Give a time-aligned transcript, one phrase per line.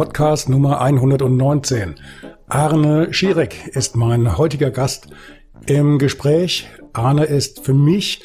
[0.00, 1.96] Podcast Nummer 119.
[2.48, 5.08] Arne Schierek ist mein heutiger Gast
[5.66, 6.70] im Gespräch.
[6.94, 8.22] Arne ist für mich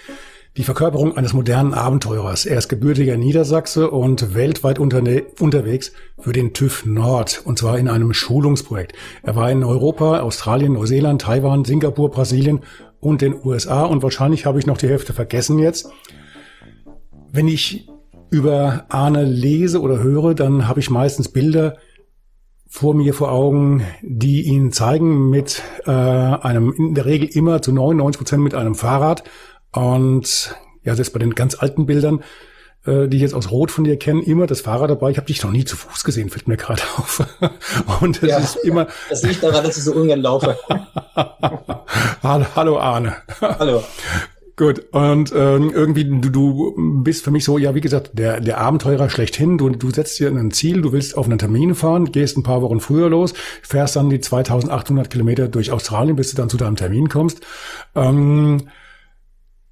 [0.55, 2.45] die Verkörperung eines modernen Abenteurers.
[2.45, 8.13] Er ist gebürtiger Niedersachse und weltweit unterwegs für den TÜV Nord, und zwar in einem
[8.13, 8.93] Schulungsprojekt.
[9.23, 12.61] Er war in Europa, Australien, Neuseeland, Taiwan, Singapur, Brasilien
[13.01, 15.89] und den USA und wahrscheinlich habe ich noch die Hälfte vergessen jetzt.
[17.33, 17.89] Wenn ich
[18.35, 21.77] über Arne lese oder höre, dann habe ich meistens Bilder
[22.67, 27.71] vor mir vor Augen, die ihn zeigen mit äh, einem in der Regel immer zu
[27.71, 29.23] 99 Prozent mit einem Fahrrad
[29.71, 32.23] und ja, selbst bei den ganz alten Bildern,
[32.85, 35.11] äh, die ich jetzt aus Rot von dir kenne, immer das Fahrrad dabei.
[35.11, 37.25] Ich habe dich noch nie zu Fuß gesehen, fällt mir gerade auf.
[38.01, 38.87] Und es ja, ist immer.
[39.09, 40.57] Das liegt daran, dass ich so ungern laufe.
[42.21, 43.15] Hallo Arne.
[43.39, 43.81] Hallo.
[44.57, 48.59] Gut, und ähm, irgendwie, du, du bist für mich so, ja, wie gesagt, der, der
[48.59, 49.57] Abenteurer schlechthin.
[49.57, 52.61] Du, du setzt dir ein Ziel, du willst auf einen Termin fahren, gehst ein paar
[52.61, 56.77] Wochen früher los, fährst dann die 2800 Kilometer durch Australien, bis du dann zu deinem
[56.77, 57.41] Termin kommst.
[57.95, 58.69] Ähm,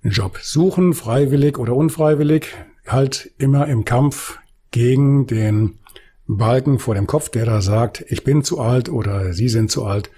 [0.03, 2.47] Job suchen, freiwillig oder unfreiwillig,
[2.87, 4.39] halt immer im Kampf
[4.73, 5.79] gegen den
[6.27, 9.85] Balken vor dem Kopf, der da sagt, ich bin zu alt oder Sie sind zu
[9.85, 10.11] alt.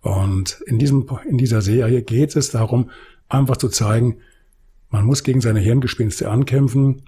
[0.00, 2.90] Und in diesem, in dieser Serie geht es darum,
[3.28, 4.18] einfach zu zeigen,
[4.90, 7.02] man muss gegen seine Hirngespinste ankämpfen.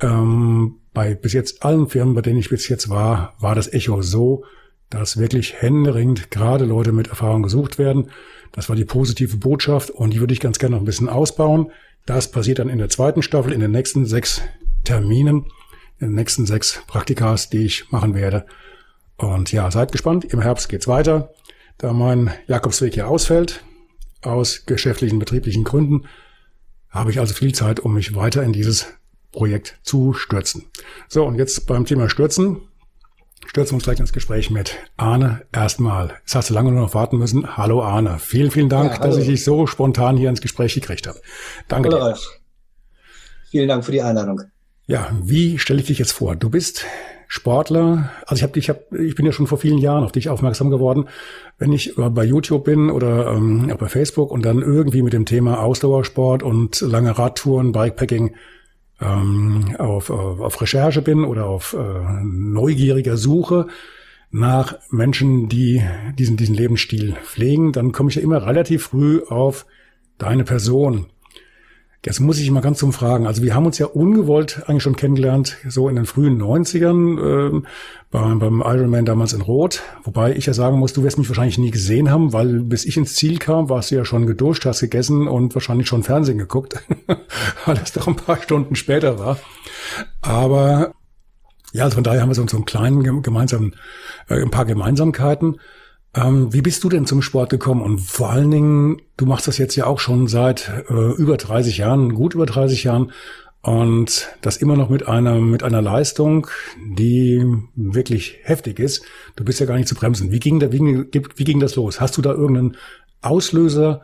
[0.00, 4.02] Ähm, bei bis jetzt allen Firmen, bei denen ich bis jetzt war, war das Echo
[4.02, 4.44] so,
[4.90, 8.10] dass wirklich händeringend gerade Leute mit Erfahrung gesucht werden.
[8.52, 11.70] Das war die positive Botschaft und die würde ich ganz gerne noch ein bisschen ausbauen.
[12.06, 14.42] Das passiert dann in der zweiten Staffel, in den nächsten sechs
[14.84, 15.46] Terminen
[16.00, 18.46] in den nächsten sechs Praktikas, die ich machen werde.
[19.16, 20.24] Und ja, seid gespannt.
[20.24, 21.32] Im Herbst geht's weiter.
[21.78, 23.62] Da mein Jakobsweg hier ausfällt,
[24.22, 26.06] aus geschäftlichen, betrieblichen Gründen,
[26.88, 28.86] habe ich also viel Zeit, um mich weiter in dieses
[29.30, 30.66] Projekt zu stürzen.
[31.08, 32.62] So, und jetzt beim Thema Stürzen
[33.46, 36.18] stürzen wir uns gleich ins Gespräch mit Arne erstmal.
[36.26, 37.56] Es hast du lange nur noch warten müssen.
[37.56, 38.18] Hallo Arne.
[38.18, 41.20] Vielen, vielen Dank, ja, dass ich dich so spontan hier ins Gespräch gekriegt habe.
[41.68, 42.04] Danke hallo, dir.
[42.04, 42.40] Ralf.
[43.50, 44.42] Vielen Dank für die Einladung.
[44.90, 46.34] Ja, wie stelle ich dich jetzt vor?
[46.34, 46.84] Du bist
[47.28, 48.10] Sportler.
[48.26, 50.68] Also ich habe ich hab, ich bin ja schon vor vielen Jahren auf dich aufmerksam
[50.68, 51.04] geworden,
[51.58, 55.26] wenn ich bei YouTube bin oder ähm, auch bei Facebook und dann irgendwie mit dem
[55.26, 58.34] Thema Ausdauersport und lange Radtouren, Bikepacking
[59.00, 63.68] ähm, auf, auf, auf Recherche bin oder auf äh, neugieriger Suche
[64.32, 65.84] nach Menschen, die
[66.18, 69.66] diesen, diesen Lebensstil pflegen, dann komme ich ja immer relativ früh auf
[70.18, 71.06] deine Person.
[72.02, 73.26] Jetzt muss ich mal ganz zum Fragen.
[73.26, 77.62] Also wir haben uns ja ungewollt eigentlich schon kennengelernt, so in den frühen 90ern, äh,
[78.10, 79.82] beim, beim Ironman damals in Rot.
[80.04, 82.96] Wobei ich ja sagen muss, du wirst mich wahrscheinlich nie gesehen haben, weil bis ich
[82.96, 86.82] ins Ziel kam, warst du ja schon geduscht, hast gegessen und wahrscheinlich schon Fernsehen geguckt,
[87.66, 89.36] weil es doch ein paar Stunden später war.
[90.22, 90.94] Aber
[91.72, 93.76] ja, also von daher haben wir so, so einen kleinen gemeinsamen,
[94.28, 95.60] äh, ein paar Gemeinsamkeiten.
[96.14, 97.82] Ähm, wie bist du denn zum Sport gekommen?
[97.82, 101.78] Und vor allen Dingen, du machst das jetzt ja auch schon seit äh, über 30
[101.78, 103.12] Jahren, gut über 30 Jahren.
[103.62, 106.46] Und das immer noch mit einer, mit einer Leistung,
[106.96, 107.44] die
[107.76, 109.04] wirklich heftig ist.
[109.36, 110.32] Du bist ja gar nicht zu bremsen.
[110.32, 112.00] Wie ging, da, wie, wie ging das los?
[112.00, 112.76] Hast du da irgendeinen
[113.20, 114.00] Auslöser,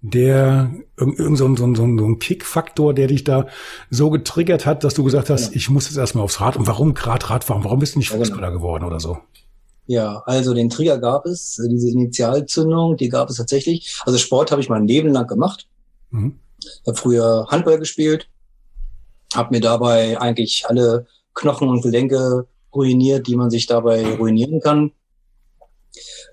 [0.00, 3.48] der irgend so, so, so, so ein Kick-Faktor, der dich da
[3.90, 5.56] so getriggert hat, dass du gesagt hast, ja.
[5.56, 6.56] ich muss jetzt erstmal aufs Rad.
[6.56, 7.64] Und warum gerade Radfahren?
[7.64, 8.60] Warum bist du nicht Fußballer genau.
[8.60, 9.18] geworden oder so?
[9.90, 14.00] Ja, also den Trigger gab es, äh, diese Initialzündung, die gab es tatsächlich.
[14.06, 15.66] Also Sport habe ich mein Leben lang gemacht.
[16.10, 16.38] Mhm.
[16.60, 18.28] Ich habe früher Handball gespielt,
[19.34, 24.92] habe mir dabei eigentlich alle Knochen und Gelenke ruiniert, die man sich dabei ruinieren kann.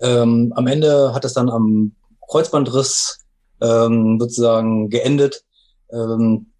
[0.02, 1.96] Ähm, am Ende hat es dann am
[2.28, 3.26] Kreuzbandriss
[3.60, 5.42] ähm, sozusagen geendet,
[5.90, 6.52] ähm,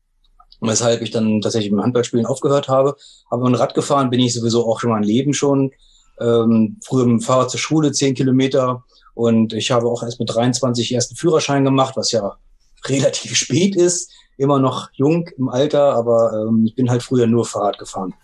[0.61, 2.97] weshalb ich dann tatsächlich mit dem Handballspielen aufgehört habe.
[3.31, 5.71] Aber mit Rad gefahren bin ich sowieso auch schon mein Leben schon
[6.21, 8.85] ähm, früher mit dem Fahrrad zur Schule, zehn Kilometer.
[9.15, 12.37] Und ich habe auch erst mit 23 ersten Führerschein gemacht, was ja
[12.85, 14.11] relativ spät ist.
[14.37, 18.15] Immer noch jung im Alter, aber ähm, ich bin halt früher nur Fahrrad gefahren.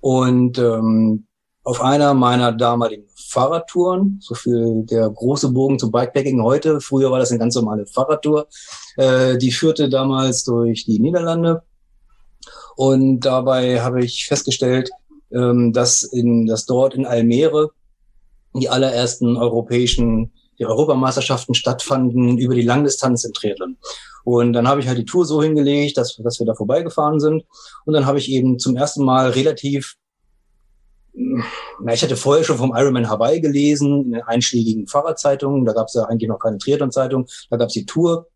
[0.00, 1.26] Und ähm,
[1.64, 7.18] auf einer meiner damaligen Fahrradtouren, so viel der große Bogen zum Bikepacking heute, früher war
[7.18, 8.48] das eine ganz normale Fahrradtour,
[8.96, 11.62] äh, die führte damals durch die Niederlande.
[12.76, 14.90] Und dabei habe ich festgestellt,
[15.34, 17.70] ähm, dass, in, dass dort in Almere
[18.54, 23.76] die allerersten europäischen die Europameisterschaften stattfanden über die Langdistanz im Triathlon.
[24.24, 27.44] Und dann habe ich halt die Tour so hingelegt, dass, dass wir da vorbeigefahren sind.
[27.84, 29.96] Und dann habe ich eben zum ersten Mal relativ,
[31.14, 35.64] na, ich hatte vorher schon vom Ironman Hawaii gelesen, in den einschlägigen Fahrradzeitungen.
[35.64, 37.26] Da gab es ja eigentlich noch keine Triathlon-Zeitung.
[37.50, 38.28] Da gab es die Tour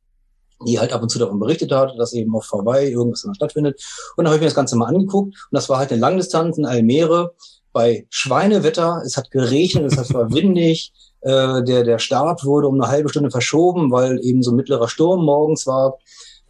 [0.66, 3.82] die halt ab und zu davon berichtet hat, dass eben auf vorbei irgendwas dann stattfindet.
[4.16, 6.56] Und dann habe ich mir das Ganze mal angeguckt und das war halt eine Langdistanz
[6.56, 7.34] in Almere
[7.72, 9.02] bei Schweinewetter.
[9.04, 10.92] Es hat geregnet, es war windig.
[11.20, 15.24] Äh, der, der Start wurde um eine halbe Stunde verschoben, weil eben so mittlerer Sturm
[15.24, 15.98] morgens war.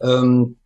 [0.01, 0.57] Ähm,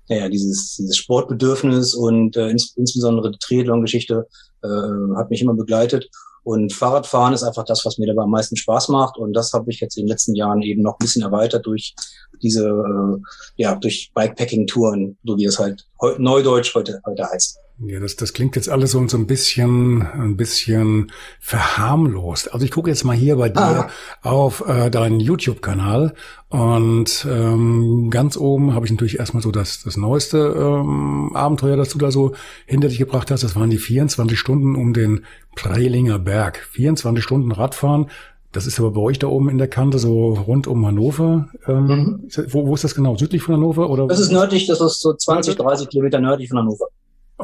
[0.08, 4.28] ja, dieses, dieses Sportbedürfnis und äh, ins, insbesondere die Triathlon-Geschichte
[4.64, 4.68] äh,
[5.16, 6.10] hat mich immer begleitet.
[6.44, 9.18] Und Fahrradfahren ist einfach das, was mir dabei am meisten Spaß macht.
[9.18, 11.94] Und das habe ich jetzt in den letzten Jahren eben noch ein bisschen erweitert durch
[12.42, 13.22] diese, äh,
[13.58, 15.86] ja, durch Bikepacking-Touren, so wie es halt
[16.18, 17.60] neudeutsch heute, heute heißt.
[17.84, 22.54] Ja, das, das klingt jetzt alles so, so ein bisschen, ein bisschen verharmlost.
[22.54, 23.90] Also ich gucke jetzt mal hier bei dir ah.
[24.22, 26.14] auf äh, deinen YouTube-Kanal
[26.50, 31.90] und ähm, ganz oben habe ich natürlich erstmal so das, das neueste ähm, Abenteuer, das
[31.90, 32.34] du da so
[32.68, 33.44] hinter dich gebracht hast.
[33.44, 36.60] Das waren die 24 Stunden um den Preilinger Berg.
[36.72, 38.12] 24 Stunden Radfahren.
[38.52, 41.50] Das ist aber bei euch da oben in der Kante, so rund um Hannover.
[41.68, 42.30] Ähm, mhm.
[42.50, 43.16] wo, wo ist das genau?
[43.16, 43.90] Südlich von Hannover?
[43.90, 44.08] Oder?
[44.08, 46.88] Das ist nördlich, das ist so 20, 30 Kilometer nördlich von Hannover.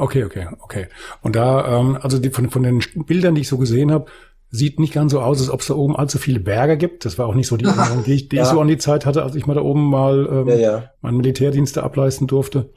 [0.00, 0.86] Okay, okay, okay.
[1.22, 4.06] Und da, ähm, also die, von, von den Bildern, die ich so gesehen habe,
[4.50, 7.04] sieht nicht ganz so aus, als ob es da oben allzu viele Berge gibt.
[7.04, 8.42] Das war auch nicht so die Erinnerung, die ich, die ja.
[8.42, 10.90] ich so an die Zeit hatte, als ich mal da oben mal ähm, ja, ja.
[11.00, 12.70] meinen Militärdienste ableisten durfte.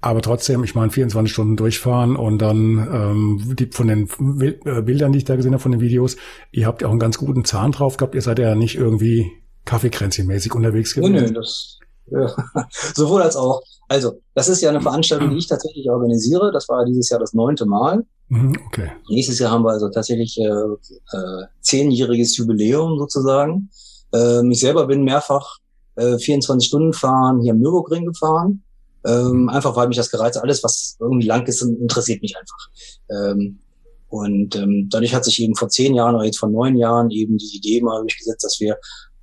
[0.00, 4.08] Aber trotzdem, ich meine, 24 Stunden durchfahren und dann ähm, die, von den
[4.40, 6.16] äh, Bildern, die ich da gesehen habe, von den Videos,
[6.52, 8.14] ihr habt ja auch einen ganz guten Zahn drauf gehabt.
[8.14, 9.32] Ihr seid ja nicht irgendwie
[9.66, 11.14] Kaffeekränzchen-mäßig unterwegs gewesen?
[11.14, 11.80] Nö, nö, das,
[12.12, 12.28] äh,
[12.94, 13.60] sowohl als auch.
[13.88, 16.52] Also, das ist ja eine Veranstaltung, die ich tatsächlich organisiere.
[16.52, 18.04] Das war dieses Jahr das neunte Mal.
[18.28, 18.90] Mhm, okay.
[19.08, 23.70] Nächstes Jahr haben wir also tatsächlich äh, äh, zehnjähriges Jubiläum sozusagen.
[24.12, 25.58] Ähm, ich selber bin mehrfach
[25.96, 28.62] äh, 24 Stunden fahren hier am Nürburgring gefahren.
[29.06, 30.44] Ähm, einfach weil mich das gereizt hat.
[30.44, 32.68] Alles, was irgendwie lang ist, interessiert mich einfach.
[33.10, 33.60] Ähm,
[34.08, 37.36] und ähm, dadurch hat sich eben vor zehn Jahren oder jetzt vor neun Jahren eben
[37.36, 38.76] die Idee mal durchgesetzt, dass wir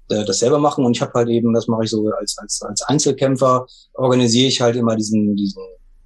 [0.10, 0.86] äh, das selber machen.
[0.86, 4.62] Und ich habe halt eben, das mache ich so als, als, als Einzelkämpfer, organisiere ich
[4.62, 5.64] halt immer diesen, diesen,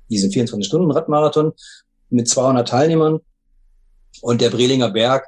[0.09, 1.53] diesen 24-Stunden-Radmarathon
[2.09, 3.19] mit 200 Teilnehmern.
[4.21, 5.27] Und der Brelinger Berg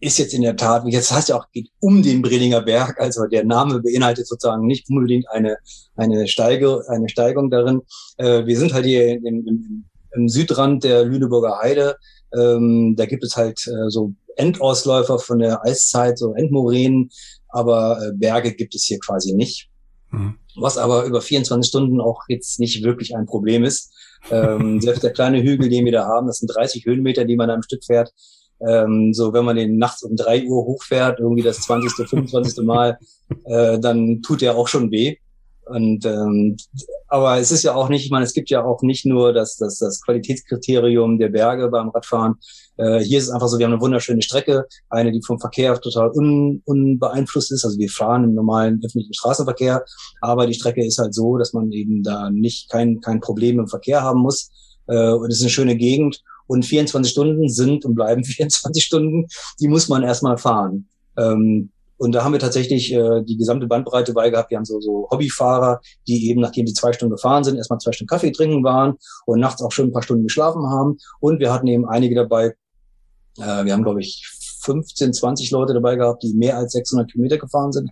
[0.00, 3.00] ist jetzt in der Tat, jetzt heißt ja auch, geht um den Brelinger Berg.
[3.00, 5.56] Also der Name beinhaltet sozusagen nicht unbedingt eine,
[5.96, 7.80] eine, Steige, eine Steigung darin.
[8.18, 9.84] Äh, wir sind halt hier im, im,
[10.14, 11.96] im Südrand der Lüneburger Heide.
[12.36, 17.10] Ähm, da gibt es halt äh, so Endausläufer von der Eiszeit, so Endmoränen,
[17.54, 19.68] aber äh, Berge gibt es hier quasi nicht.
[20.10, 20.38] Mhm.
[20.56, 23.92] Was aber über 24 Stunden auch jetzt nicht wirklich ein Problem ist.
[24.30, 27.50] Ähm, selbst der kleine Hügel, den wir da haben, das sind 30 Höhenmeter, die man
[27.50, 28.12] am Stück fährt.
[28.66, 32.64] Ähm, so, wenn man den nachts um drei Uhr hochfährt, irgendwie das 20., 25.
[32.64, 32.98] Mal,
[33.44, 35.16] äh, dann tut der auch schon weh.
[35.66, 36.56] Und ähm,
[37.08, 39.56] aber es ist ja auch nicht, ich meine, es gibt ja auch nicht nur das,
[39.56, 42.34] das, das Qualitätskriterium der Berge beim Radfahren.
[42.76, 45.80] Äh, hier ist es einfach so, wir haben eine wunderschöne Strecke, eine, die vom Verkehr
[45.80, 47.64] total un, unbeeinflusst ist.
[47.64, 49.84] Also wir fahren im normalen öffentlichen Straßenverkehr,
[50.20, 53.68] aber die Strecke ist halt so, dass man eben da nicht kein, kein Problem im
[53.68, 54.50] Verkehr haben muss.
[54.86, 56.22] Äh, und es ist eine schöne Gegend.
[56.46, 59.26] Und 24 Stunden sind und bleiben 24 Stunden,
[59.60, 60.88] die muss man erstmal fahren.
[61.16, 64.50] Ähm, und da haben wir tatsächlich äh, die gesamte Bandbreite bei gehabt.
[64.50, 67.92] Wir haben so, so Hobbyfahrer, die eben, nachdem sie zwei Stunden gefahren sind, erstmal zwei
[67.92, 68.94] Stunden Kaffee trinken waren
[69.26, 70.98] und nachts auch schon ein paar Stunden geschlafen haben.
[71.20, 72.54] Und wir hatten eben einige dabei,
[73.38, 74.26] äh, wir haben, glaube ich,
[74.62, 77.90] 15, 20 Leute dabei gehabt, die mehr als 600 Kilometer gefahren sind.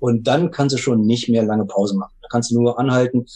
[0.00, 2.14] Und dann kannst du schon nicht mehr lange Pause machen.
[2.22, 3.26] Da kannst du nur anhalten,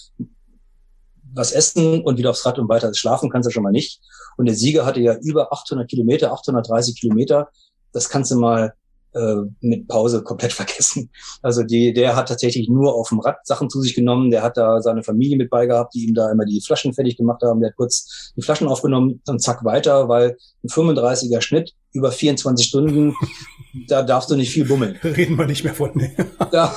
[1.32, 4.00] was essen und wieder aufs Rad und weiter schlafen kannst du schon mal nicht.
[4.36, 7.48] Und der Sieger hatte ja über 800 Kilometer, 830 Kilometer.
[7.92, 8.72] Das kannst du mal
[9.14, 11.10] äh, mit Pause komplett vergessen.
[11.42, 14.30] Also die, der hat tatsächlich nur auf dem Rad Sachen zu sich genommen.
[14.30, 17.42] Der hat da seine Familie mit beigehabt, die ihm da immer die Flaschen fertig gemacht
[17.42, 17.60] haben.
[17.60, 22.66] Der hat kurz die Flaschen aufgenommen und zack weiter, weil ein 35er Schnitt über 24
[22.66, 23.14] Stunden,
[23.88, 24.96] da darfst du nicht viel bummeln.
[25.02, 25.90] Reden wir nicht mehr von.
[25.94, 26.14] Nee.
[26.52, 26.74] ja.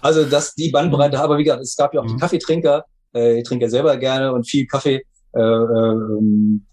[0.00, 2.18] Also das, die Bandbreite, aber wie gesagt, es gab ja auch die mhm.
[2.18, 5.02] Kaffeetrinker, äh, ich trinke ja selber gerne und viel Kaffee.
[5.32, 6.66] Äh, ähm,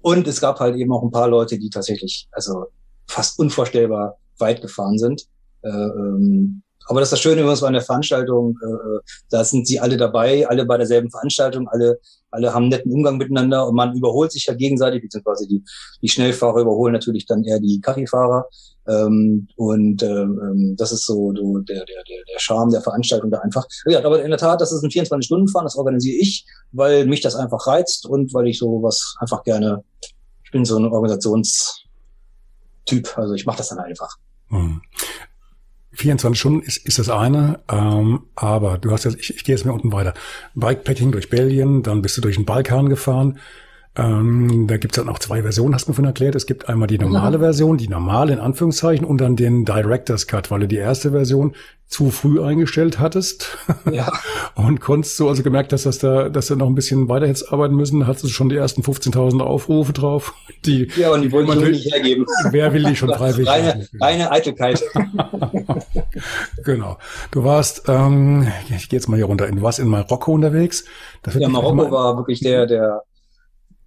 [0.00, 2.66] und es gab halt eben auch ein paar Leute, die tatsächlich, also
[3.06, 5.26] fast unvorstellbar weit gefahren sind.
[5.62, 9.66] Äh, ähm, aber das ist das Schöne übrigens bei einer Veranstaltung, äh, äh, da sind
[9.66, 11.98] sie alle dabei, alle bei derselben Veranstaltung, alle,
[12.30, 15.62] alle haben netten Umgang miteinander und man überholt sich ja gegenseitig, beziehungsweise die,
[16.02, 18.46] die Schnellfahrer überholen natürlich dann eher die Kaffeefahrer.
[18.86, 23.38] Ähm, und ähm, ähm das ist so, so der, der, der, Charme der Veranstaltung da
[23.38, 23.64] einfach.
[23.86, 27.34] Ja, aber in der Tat, das ist ein 24-Stunden-Fahren, das organisiere ich, weil mich das
[27.34, 29.82] einfach reizt und weil ich so was einfach gerne,
[30.44, 31.83] ich bin so ein Organisations-
[32.86, 33.16] Typ.
[33.16, 34.16] Also ich mache das dann einfach.
[34.48, 34.82] Hm.
[35.92, 39.64] 24 Stunden ist, ist das eine, ähm, aber du hast jetzt, ich, ich gehe jetzt
[39.64, 40.14] mal unten weiter.
[40.54, 43.38] Bikepacking durch Belgien, dann bist du durch den Balkan gefahren.
[43.96, 46.34] Ähm, da gibt's dann auch zwei Versionen, hast du mir von erklärt.
[46.34, 47.40] Es gibt einmal die normale ja.
[47.44, 51.54] Version, die normale in Anführungszeichen, und dann den Director's Cut, weil du die erste Version
[51.86, 53.56] zu früh eingestellt hattest.
[53.90, 54.10] Ja.
[54.56, 57.52] und konntest so also gemerkt hast, dass da, dass du noch ein bisschen weiter jetzt
[57.52, 60.34] arbeiten müssen, hattest du schon die ersten 15.000 Aufrufe drauf.
[60.64, 62.24] Die, ja, und die wollte ich nicht hergeben.
[62.50, 63.50] Wer will die schon freiwillig?
[63.50, 64.82] Reine, reine Eitelkeit.
[66.64, 66.96] genau.
[67.32, 70.86] Du warst, ähm, ich gehe jetzt mal hier runter, du warst in Marokko unterwegs.
[71.34, 73.02] ja, Marokko war wirklich der, der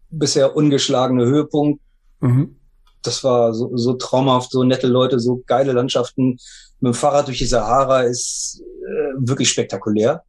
[0.09, 1.81] bisher ungeschlagene Höhepunkt.
[2.19, 2.55] Mhm.
[3.03, 6.37] Das war so, so traumhaft, so nette Leute, so geile Landschaften.
[6.79, 10.23] Mit dem Fahrrad durch die Sahara ist äh, wirklich spektakulär.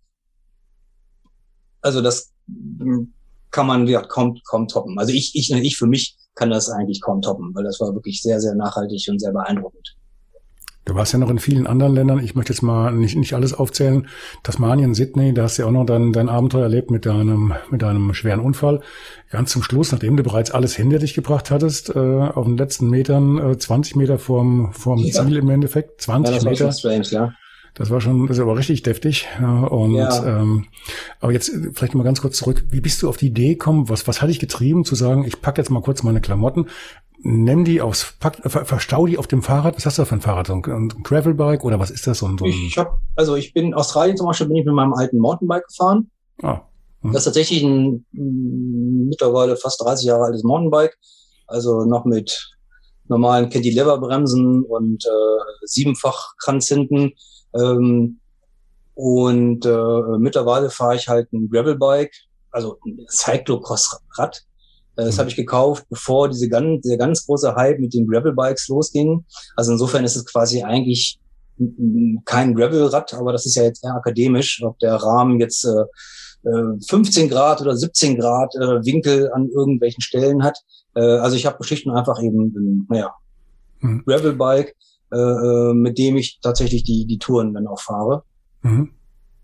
[1.80, 3.12] Also das hm,
[3.50, 4.98] kann man ja kaum, kaum toppen.
[4.98, 8.22] Also ich, ich, ich für mich kann das eigentlich kaum toppen, weil das war wirklich
[8.22, 9.97] sehr, sehr nachhaltig und sehr beeindruckend.
[10.88, 12.18] Du warst ja noch in vielen anderen Ländern.
[12.18, 14.08] Ich möchte jetzt mal nicht, nicht alles aufzählen.
[14.42, 17.82] Tasmanien, Sydney, da hast du ja auch noch dein, dein Abenteuer erlebt mit deinem, mit
[17.82, 18.80] deinem schweren Unfall.
[19.30, 22.88] Ganz zum Schluss, nachdem du bereits alles hinter dich gebracht hattest, äh, auf den letzten
[22.88, 25.12] Metern, äh, 20 Meter vorm, vorm ja.
[25.12, 26.64] Ziel im Endeffekt, 20 ja, das Meter.
[26.64, 27.34] War strange, ja.
[27.74, 29.28] Das war schon, das ist aber richtig deftig.
[29.40, 30.40] Ja, und ja.
[30.40, 30.68] Ähm,
[31.20, 32.64] aber jetzt äh, vielleicht mal ganz kurz zurück.
[32.70, 33.90] Wie bist du auf die Idee gekommen?
[33.90, 36.66] Was, was hat dich getrieben zu sagen, ich packe jetzt mal kurz meine Klamotten
[37.20, 39.76] nimm die aufs, pack, ver, verstau die auf dem Fahrrad.
[39.76, 40.46] Was hast du da für ein Fahrrad?
[40.46, 42.18] So ein, ein Gravelbike oder was ist das?
[42.18, 44.66] So ein, so ein ich hab, also ich bin in Australien zum Beispiel bin ich
[44.66, 46.10] mit meinem alten Mountainbike gefahren.
[46.42, 46.62] Ah.
[47.02, 47.12] Hm.
[47.12, 50.96] Das ist tatsächlich ein mittlerweile fast 30 Jahre altes Mountainbike.
[51.46, 52.50] Also noch mit
[53.08, 57.12] normalen Cantilever-Bremsen und äh, siebenfach Kranz hinten.
[57.54, 58.20] Ähm,
[58.94, 62.12] und äh, mittlerweile fahre ich halt ein Gravelbike,
[62.50, 64.42] also ein Cyclocross-Rad.
[64.98, 65.20] Äh, das mhm.
[65.20, 69.24] habe ich gekauft, bevor diese ganz, der ganz große Hype mit den Gravelbikes losging.
[69.56, 71.18] Also insofern ist es quasi eigentlich
[72.24, 75.84] kein Gravelrad, aber das ist ja jetzt eher akademisch, ob der Rahmen jetzt äh,
[76.88, 80.58] 15 äh, Grad oder 17 Grad äh, Winkel an irgendwelchen Stellen hat.
[80.94, 83.12] Äh, also ich habe schlicht und einfach eben ein, naja,
[83.80, 84.04] mhm.
[84.06, 84.76] Gravelbike,
[85.12, 88.22] äh, äh, mit dem ich tatsächlich die, die Touren dann auch fahre.
[88.62, 88.90] Mhm.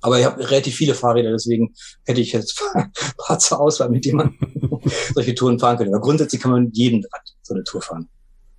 [0.05, 1.73] Aber ich habe relativ viele Fahrräder, deswegen
[2.05, 4.39] hätte ich jetzt ein paar zur Auswahl, mit denen man
[5.15, 5.95] solche Touren fahren könnte.
[5.95, 8.11] Aber grundsätzlich kann man jeden Rad so eine Tour fahren.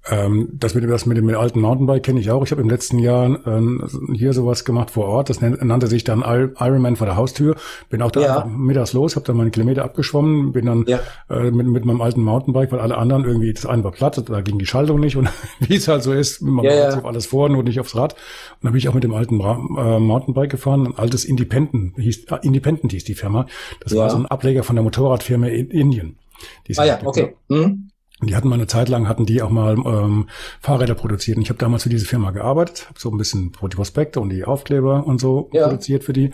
[0.07, 2.43] Ähm, das mit, dem, das mit dem alten Mountainbike kenne ich auch.
[2.43, 3.83] Ich habe im letzten Jahr ähm,
[4.13, 5.29] hier sowas gemacht vor Ort.
[5.29, 7.55] Das nannte sich dann Ironman vor der Haustür.
[7.89, 8.45] Bin auch da ja.
[8.45, 10.99] mittags los, habe dann meine Kilometer abgeschwommen, bin dann ja.
[11.29, 14.41] äh, mit, mit meinem alten Mountainbike, weil alle anderen irgendwie, das eine war platt, da
[14.41, 15.27] ging die Schaltung nicht und
[15.59, 16.97] wie es halt so ist, man ja, ja.
[16.97, 18.13] auf alles vor, nur nicht aufs Rad.
[18.13, 18.19] Und
[18.63, 22.37] dann bin ich auch mit dem alten äh, Mountainbike gefahren, ein altes Independent hieß, äh,
[22.43, 23.47] Independent hieß die Firma.
[23.81, 26.17] Das war so ein Ableger von der Motorradfirma in Indien.
[26.67, 27.35] Die ah ja, okay.
[27.47, 27.89] Mhm.
[28.21, 30.27] Die hatten mal eine Zeit lang, hatten die auch mal ähm,
[30.61, 31.37] Fahrräder produziert.
[31.37, 34.29] Und ich habe damals für diese Firma gearbeitet, habe so ein bisschen die Prospekte und
[34.29, 35.65] die Aufkleber und so ja.
[35.67, 36.31] produziert für die.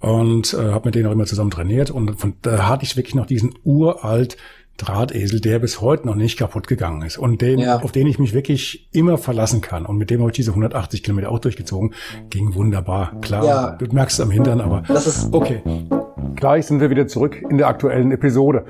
[0.00, 1.90] Und äh, habe mit denen auch immer zusammen trainiert.
[1.90, 4.38] Und von da hatte ich wirklich noch diesen uralt
[4.78, 7.80] Drahtesel, der bis heute noch nicht kaputt gegangen ist und den, ja.
[7.80, 9.84] auf den ich mich wirklich immer verlassen kann.
[9.84, 11.94] Und mit dem habe ich diese 180 Kilometer auch durchgezogen.
[12.30, 13.20] Ging wunderbar.
[13.20, 13.70] Klar, ja.
[13.72, 15.62] du merkst es am Hintern, aber das ist okay.
[16.36, 18.66] Gleich sind wir wieder zurück in der aktuellen Episode.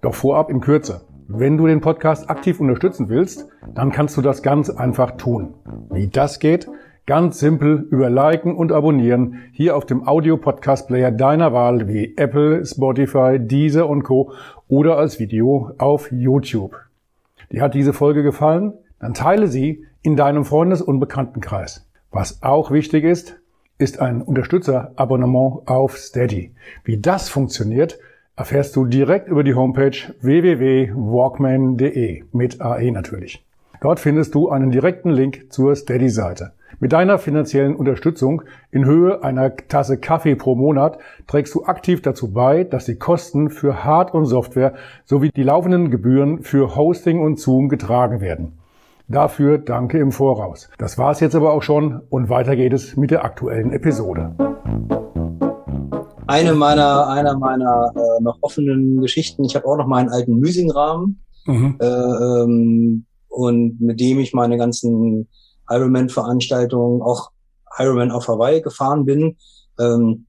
[0.00, 1.02] Doch vorab in Kürze.
[1.34, 5.54] Wenn du den Podcast aktiv unterstützen willst, dann kannst du das ganz einfach tun.
[5.90, 6.68] Wie das geht?
[7.06, 13.38] Ganz simpel über Liken und Abonnieren hier auf dem Audio-Podcast-Player deiner Wahl wie Apple, Spotify,
[13.40, 14.34] Deezer und Co.
[14.68, 16.76] oder als Video auf YouTube.
[17.50, 18.74] Dir hat diese Folge gefallen?
[19.00, 21.88] Dann teile sie in deinem Freundes- und Bekanntenkreis.
[22.10, 23.40] Was auch wichtig ist,
[23.78, 26.52] ist ein Unterstützer-Abonnement auf Steady.
[26.84, 27.98] Wie das funktioniert,
[28.36, 33.44] erfährst du direkt über die Homepage www.walkman.de mit AE natürlich.
[33.80, 36.52] Dort findest du einen direkten Link zur Steady-Seite.
[36.80, 42.32] Mit deiner finanziellen Unterstützung in Höhe einer Tasse Kaffee pro Monat trägst du aktiv dazu
[42.32, 47.38] bei, dass die Kosten für Hard- und Software sowie die laufenden Gebühren für Hosting und
[47.38, 48.58] Zoom getragen werden.
[49.08, 50.70] Dafür danke im Voraus.
[50.78, 54.34] Das war's jetzt aber auch schon und weiter geht es mit der aktuellen Episode
[56.32, 59.44] eine meiner, einer meiner äh, noch offenen Geschichten.
[59.44, 61.76] Ich habe auch noch meinen alten Müsingrahmen mhm.
[61.78, 65.28] äh, ähm, und mit dem ich meine ganzen
[65.68, 67.30] Ironman-Veranstaltungen, auch
[67.78, 69.36] Ironman auf Hawaii gefahren bin.
[69.78, 70.26] Ähm,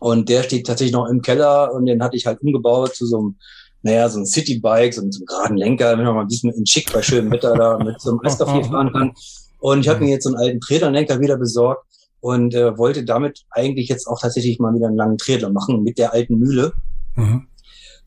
[0.00, 3.18] und der steht tatsächlich noch im Keller und den hatte ich halt umgebaut zu so
[3.18, 3.36] einem,
[3.82, 6.66] naja, so ein Citybike, so, so einem geraden Lenker, wenn man mal ein bisschen in
[6.66, 9.12] schick bei schönem Wetter da mit so einem Eiskaffee fahren kann.
[9.60, 11.84] Und ich habe mir jetzt so einen alten Träderlenker wieder besorgt
[12.20, 15.98] und äh, wollte damit eigentlich jetzt auch tatsächlich mal wieder einen langen Triathlon machen mit
[15.98, 16.72] der alten Mühle.
[17.16, 17.48] Mhm.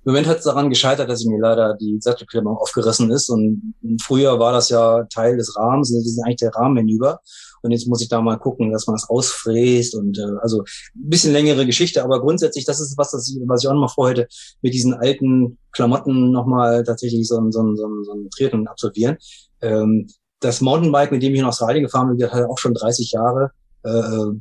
[0.04, 4.39] Im Moment hat es daran gescheitert, dass mir leider die Sattelklemmung aufgerissen ist und früher
[4.39, 7.19] war das ja Teil des Rahmens, das ist eigentlich der Rahmen hinüber
[7.62, 11.10] und jetzt muss ich da mal gucken, dass man es ausfräst und äh, also ein
[11.10, 13.88] bisschen längere Geschichte, aber grundsätzlich, das ist was, das ich, was ich auch noch mal
[13.89, 14.28] vorhätte,
[14.63, 18.67] mit diesen alten Klamotten nochmal tatsächlich so ein, so ein, so ein, so ein Triathlon
[18.67, 19.17] absolvieren.
[19.62, 20.08] Ähm,
[20.39, 23.52] das Mountainbike, mit dem ich in Australien gefahren bin, hat auch schon 30 Jahre
[23.84, 24.39] äh,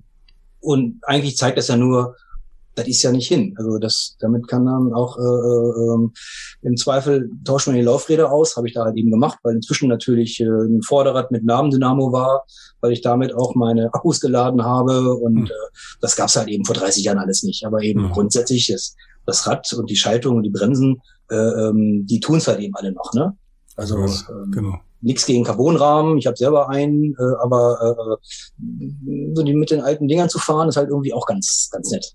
[0.61, 2.16] und eigentlich zeigt das ja nur,
[2.74, 3.55] das ist ja nicht hin.
[3.59, 6.12] Also das, damit kann dann auch äh, äh, ähm,
[6.62, 9.88] im Zweifel tauschen wir die Laufräder aus, habe ich da halt eben gemacht, weil inzwischen
[9.88, 12.44] natürlich äh, ein Vorderrad mit Namendynamo war,
[12.81, 15.46] weil ich damit auch meine Akkus geladen habe und mhm.
[15.46, 17.64] äh, das gab's halt eben vor 30 Jahren alles nicht.
[17.66, 18.12] Aber eben mhm.
[18.12, 18.94] grundsätzlich das,
[19.26, 22.92] das Rad und die Schaltung und die Bremsen, äh, ähm, die tun's halt eben alle
[22.92, 23.37] noch, ne?
[23.76, 29.54] Also ähm, genau nichts gegen Carbonrahmen, ich habe selber einen, äh, aber äh, so die
[29.54, 32.14] mit den alten Dingern zu fahren, ist halt irgendwie auch ganz, ganz nett.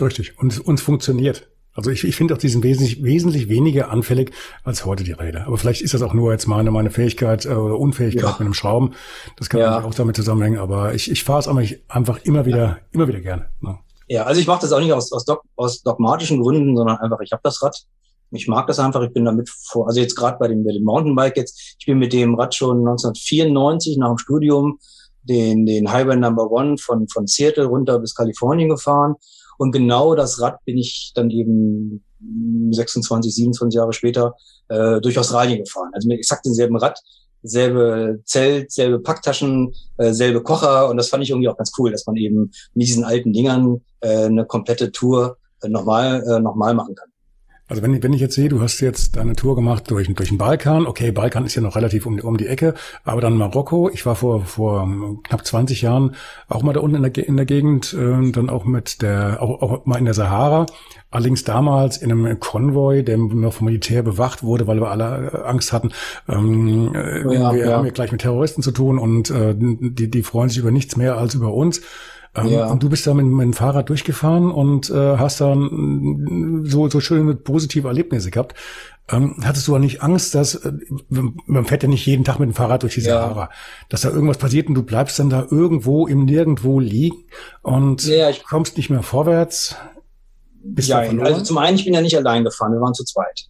[0.00, 0.38] Richtig.
[0.38, 1.48] Und uns funktioniert.
[1.76, 4.32] Also ich, ich finde auch diesen wesentlich, wesentlich weniger anfällig
[4.64, 5.46] als heute die Räder.
[5.46, 8.36] Aber vielleicht ist das auch nur jetzt meine, meine Fähigkeit äh, oder Unfähigkeit ja.
[8.38, 8.94] mit dem Schrauben.
[9.36, 9.84] Das kann ja.
[9.84, 10.58] auch damit zusammenhängen.
[10.58, 11.48] Aber ich, ich fahre es
[11.88, 12.78] einfach immer wieder, ja.
[12.92, 13.50] immer wieder gerne.
[13.60, 13.78] Ne?
[14.08, 17.20] Ja, also ich mache das auch nicht aus, aus, dog, aus dogmatischen Gründen, sondern einfach,
[17.20, 17.76] ich habe das Rad
[18.30, 19.02] ich mag das einfach.
[19.02, 21.98] Ich bin damit vor, also jetzt gerade bei dem, bei dem Mountainbike jetzt, ich bin
[21.98, 24.78] mit dem Rad schon 1994 nach dem Studium
[25.22, 29.14] den, den Highway Number One von, von Seattle runter bis Kalifornien gefahren.
[29.58, 32.04] Und genau das Rad bin ich dann eben
[32.70, 34.34] 26, 27 Jahre später
[34.68, 35.90] äh, durch Australien gefahren.
[35.92, 36.98] Also mit exakt denselben Rad,
[37.42, 40.88] selbe Zelt, selbe Packtaschen, äh, selbe Kocher.
[40.90, 43.80] Und das fand ich irgendwie auch ganz cool, dass man eben mit diesen alten Dingern
[44.00, 47.08] äh, eine komplette Tour äh, nochmal, äh, nochmal machen kann.
[47.68, 50.38] Also wenn, wenn ich jetzt sehe, du hast jetzt deine Tour gemacht durch, durch den
[50.38, 50.86] Balkan.
[50.86, 52.74] Okay, Balkan ist ja noch relativ um, um die Ecke,
[53.04, 53.90] aber dann Marokko.
[53.92, 54.88] Ich war vor, vor
[55.24, 56.14] knapp 20 Jahren
[56.48, 59.62] auch mal da unten in der, in der Gegend, äh, dann auch mit der, auch,
[59.62, 60.66] auch mal in der Sahara.
[61.10, 65.48] Allerdings damals in einem Konvoi, der noch vom Militär bewacht wurde, weil wir alle äh,
[65.48, 65.90] Angst hatten.
[66.28, 67.76] Ähm, ja, wir ja.
[67.76, 70.96] haben ja gleich mit Terroristen zu tun und äh, die, die freuen sich über nichts
[70.96, 71.80] mehr als über uns.
[72.36, 72.66] Ähm, ja.
[72.66, 77.00] Und du bist da mit, mit dem Fahrrad durchgefahren und äh, hast dann so, so
[77.00, 78.54] schöne positive Erlebnisse gehabt.
[79.08, 80.72] Ähm, hattest du auch nicht Angst, dass äh,
[81.08, 83.50] man fährt ja nicht jeden Tag mit dem Fahrrad durch die Sahara, ja.
[83.88, 87.24] dass da irgendwas passiert und du bleibst dann da irgendwo im Nirgendwo liegen
[87.62, 89.76] und ja, ich, kommst nicht mehr vorwärts?
[90.60, 93.46] Bist ja, also zum einen, ich bin ja nicht allein gefahren, wir waren zu zweit.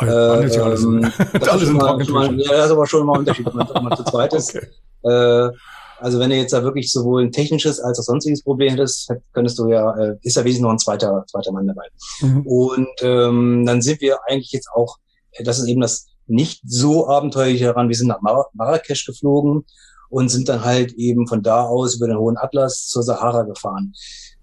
[0.00, 3.14] Ja, äh, alles, ähm, das, alles ist mal, mal, ja, das ist aber schon mal
[3.14, 4.56] ein Unterschied, wenn man zu zweit ist.
[4.56, 4.66] okay.
[5.04, 5.50] Äh,
[5.98, 9.58] also wenn du jetzt da wirklich sowohl ein technisches als auch sonstiges Problem hättest, könntest
[9.58, 11.86] du ja, äh, ist ja wesentlich noch ein zweiter, zweiter Mann dabei.
[12.20, 12.46] Mhm.
[12.46, 14.96] Und ähm, dann sind wir eigentlich jetzt auch,
[15.32, 19.64] äh, das ist eben das nicht so abenteuerliche daran, wir sind nach Mar Marrakesch geflogen
[20.10, 23.92] und sind dann halt eben von da aus über den Hohen Atlas zur Sahara gefahren.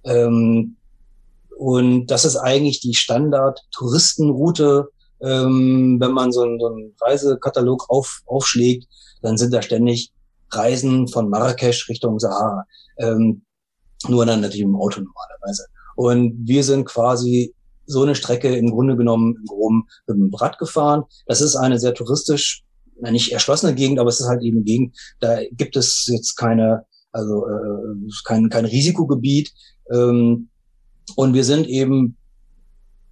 [0.04, 0.78] Ähm,
[1.58, 4.88] und das ist eigentlich die Standard-Touristenroute,
[5.22, 8.88] ähm, wenn man so einen, so einen Reisekatalog auf, aufschlägt,
[9.22, 10.12] dann sind da ständig
[10.56, 12.66] Reisen von Marrakesch Richtung Sahara.
[12.98, 13.44] Ähm,
[14.08, 15.66] nur dann natürlich im Auto normalerweise.
[15.96, 17.54] Und wir sind quasi
[17.86, 21.04] so eine Strecke im Grunde genommen im Groben mit dem Rad gefahren.
[21.26, 22.63] Das ist eine sehr touristisch,
[23.00, 26.86] nicht erschlossene Gegend, aber es ist halt eben eine Gegend, da gibt es jetzt keine,
[27.12, 29.52] also äh, kein, kein Risikogebiet.
[29.92, 30.50] Ähm,
[31.16, 32.18] und wir sind eben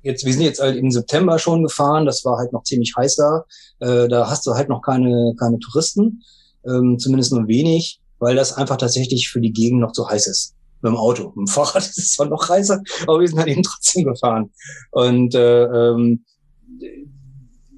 [0.04, 3.16] jetzt, wir sind jetzt halt im September schon gefahren, das war halt noch ziemlich heiß
[3.18, 3.46] da.
[3.80, 6.24] Äh, da hast du halt noch keine, keine Touristen
[6.66, 10.56] ähm, zumindest nur wenig, weil das einfach tatsächlich für die Gegend noch zu heiß ist.
[10.82, 11.34] Mit dem Auto.
[11.36, 14.52] Mit dem Fahrrad ist es zwar noch heißer, aber wir sind halt eben trotzdem gefahren.
[14.92, 16.26] Und äh, ähm,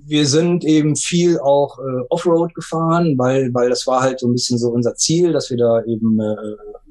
[0.06, 4.34] wir sind eben viel auch äh, Offroad gefahren, weil, weil das war halt so ein
[4.34, 6.36] bisschen so unser Ziel, dass wir da eben äh,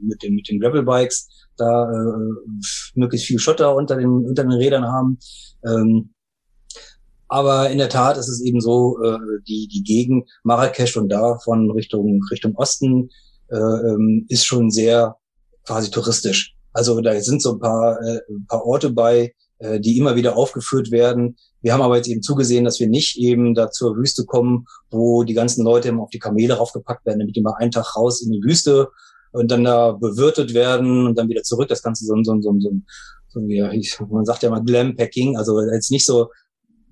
[0.00, 2.50] mit den, mit den Gravelbikes da äh,
[2.94, 5.18] möglichst viel Schotter unter den, unter den Rädern haben.
[5.64, 6.14] Ähm,
[7.32, 9.16] aber in der Tat ist es eben so, äh,
[9.48, 13.08] die, die Gegend Marrakesch und davon Richtung, Richtung Osten
[13.50, 15.16] äh, ähm, ist schon sehr
[15.66, 16.54] quasi touristisch.
[16.74, 20.36] Also da sind so ein paar, äh, ein paar Orte bei, äh, die immer wieder
[20.36, 21.36] aufgeführt werden.
[21.62, 25.24] Wir haben aber jetzt eben zugesehen, dass wir nicht eben da zur Wüste kommen, wo
[25.24, 28.20] die ganzen Leute immer auf die Kamele raufgepackt werden, damit die mal einen Tag raus
[28.20, 28.90] in die Wüste
[29.32, 31.68] und dann da bewirtet werden und dann wieder zurück.
[31.68, 32.70] Das Ganze so, so, so, so,
[33.28, 33.62] so wie,
[34.10, 36.28] man sagt ja mal Glampacking, also jetzt nicht so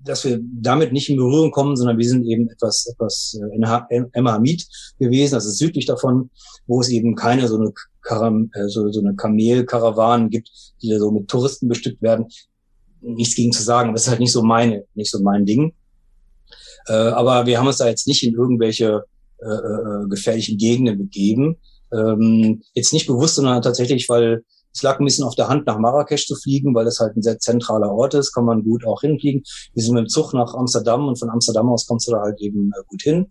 [0.03, 4.67] dass wir damit nicht in Berührung kommen, sondern wir sind eben etwas, etwas äh, Emmahamid
[4.99, 6.29] gewesen, ist südlich davon,
[6.67, 10.49] wo es eben keine so eine, Karam, äh, so, so eine Kamelkarawanen gibt,
[10.81, 12.27] die da so mit Touristen bestückt werden.
[13.01, 15.73] Nichts gegen zu sagen, aber das ist halt nicht so meine, nicht so mein Ding.
[16.87, 19.03] Äh, aber wir haben uns da jetzt nicht in irgendwelche
[19.43, 21.57] äh, äh, gefährlichen Gegenden begeben.
[21.91, 25.77] Ähm, jetzt nicht bewusst, sondern tatsächlich, weil es lag ein bisschen auf der Hand, nach
[25.77, 29.01] Marrakesch zu fliegen, weil es halt ein sehr zentraler Ort ist, kann man gut auch
[29.01, 29.43] hinfliegen.
[29.73, 32.39] Wir sind mit dem Zug nach Amsterdam und von Amsterdam aus kommst du da halt
[32.39, 33.27] eben äh, gut hin.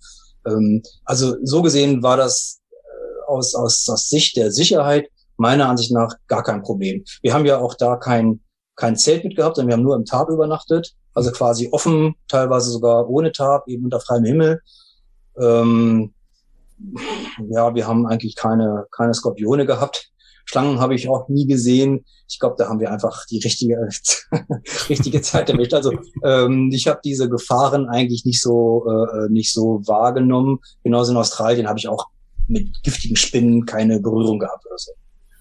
[0.47, 5.93] Ähm, also so gesehen war das äh, aus, aus, aus Sicht der Sicherheit meiner Ansicht
[5.93, 7.05] nach gar kein Problem.
[7.23, 8.41] Wir haben ja auch da kein,
[8.77, 13.09] kein Zelt mitgehabt, sondern wir haben nur im Tab übernachtet, also quasi offen, teilweise sogar
[13.09, 14.61] ohne Tab, eben unter freiem Himmel.
[15.39, 16.13] Ähm,
[17.49, 20.10] ja, wir haben eigentlich keine, keine Skorpione gehabt.
[20.51, 22.05] Schlangen habe ich auch nie gesehen.
[22.29, 23.77] Ich glaube, da haben wir einfach die richtige,
[24.89, 25.75] richtige Zeit erwischt.
[25.75, 25.93] Also
[26.25, 30.59] ähm, ich habe diese Gefahren eigentlich nicht so äh, nicht so wahrgenommen.
[30.83, 32.07] Genauso in Australien habe ich auch
[32.49, 34.91] mit giftigen Spinnen keine Berührung gehabt oder so.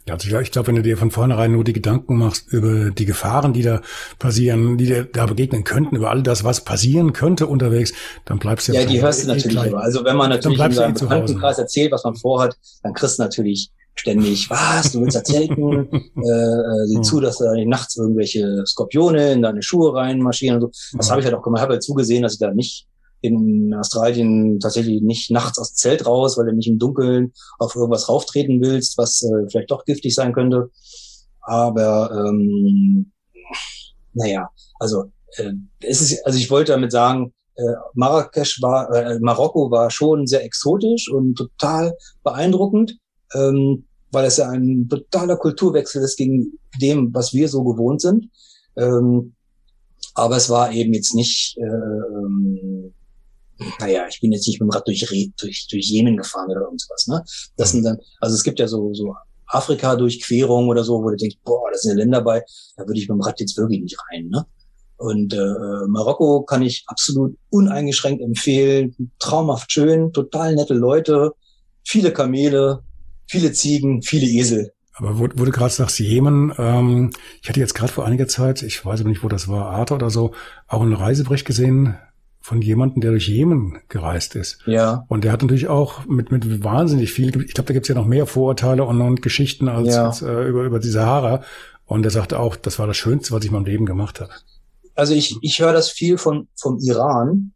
[0.07, 3.05] Ja, also ich glaube, wenn du dir von vornherein nur die Gedanken machst über die
[3.05, 3.81] Gefahren, die da
[4.19, 7.93] passieren, die dir da begegnen könnten, über all das, was passieren könnte unterwegs,
[8.25, 8.81] dann bleibst du ja.
[8.81, 9.81] Ja, die hörst du natürlich immer.
[9.81, 13.71] Also wenn man natürlich in seinem Bekanntenkreis erzählt, was man vorhat, dann kriegst du natürlich
[13.99, 15.49] ständig, was, du willst erzählen,
[15.91, 20.97] äh, äh, sieh zu, dass da nachts irgendwelche Skorpione in deine Schuhe reinmarschieren und so.
[20.97, 21.11] Das mhm.
[21.11, 21.59] habe ich halt auch gemacht.
[21.59, 22.87] Ich habe halt zugesehen, dass ich da nicht
[23.21, 27.75] in Australien tatsächlich nicht nachts aus dem Zelt raus, weil du nicht im Dunkeln auf
[27.75, 30.69] irgendwas rauftreten willst, was äh, vielleicht doch giftig sein könnte.
[31.41, 33.11] Aber ähm,
[34.13, 39.69] naja, also äh, es ist, also ich wollte damit sagen, äh, Marrakesch war, äh, Marokko
[39.69, 42.97] war schon sehr exotisch und total beeindruckend.
[43.35, 48.29] Ähm, weil es ja ein totaler Kulturwechsel ist gegen dem, was wir so gewohnt sind.
[48.77, 49.33] Ähm,
[50.15, 52.93] aber es war eben jetzt nicht, äh, ähm,
[53.79, 55.05] naja, ich bin jetzt nicht mit dem Rad durch,
[55.39, 57.07] durch, durch Jemen gefahren oder irgendwas.
[57.07, 57.23] Ne?
[57.57, 59.15] Das sind dann, also es gibt ja so, so
[59.47, 62.43] Afrika-Durchquerungen oder so, wo du denkst, boah, da sind ja Länder bei,
[62.77, 64.27] da würde ich mit dem Rad jetzt wirklich nicht rein.
[64.27, 64.45] Ne?
[64.97, 68.95] Und äh, Marokko kann ich absolut uneingeschränkt empfehlen.
[69.17, 71.31] Traumhaft schön, total nette Leute,
[71.83, 72.83] viele Kamele,
[73.29, 74.73] viele Ziegen, viele Esel.
[74.95, 77.11] Aber wo, wo du gerade sagst, Jemen, ähm,
[77.41, 79.93] ich hatte jetzt gerade vor einiger Zeit, ich weiß aber nicht, wo das war, Arte
[79.93, 80.33] oder so,
[80.67, 81.95] auch einen Reisebericht gesehen
[82.41, 84.59] von jemandem, der durch Jemen gereist ist.
[84.65, 85.05] Ja.
[85.07, 87.95] Und der hat natürlich auch mit, mit wahnsinnig viel, ich glaube, da gibt es ja
[87.95, 90.07] noch mehr Vorurteile und, und Geschichten als, ja.
[90.07, 91.43] als äh, über, über die Sahara.
[91.85, 94.31] Und er sagte auch, das war das Schönste, was ich in meinem Leben gemacht habe.
[94.95, 97.51] Also ich, ich höre das viel von, vom Iran.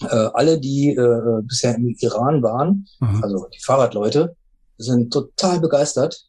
[0.00, 3.22] Äh, alle, die äh, bisher im Iran waren, mhm.
[3.22, 4.36] also die Fahrradleute,
[4.78, 6.26] sind total begeistert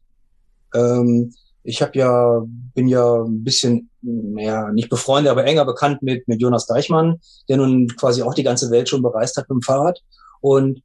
[0.73, 1.33] ähm,
[1.63, 2.41] ich habe ja,
[2.73, 7.57] bin ja ein bisschen, ja, nicht befreundet, aber enger bekannt mit, mit Jonas Deichmann, der
[7.57, 9.99] nun quasi auch die ganze Welt schon bereist hat mit dem Fahrrad.
[10.39, 10.81] Und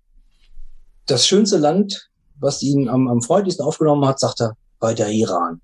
[1.06, 5.60] das schönste Land, was ihn am, am freundlichsten aufgenommen hat, sagt er, war der Iran.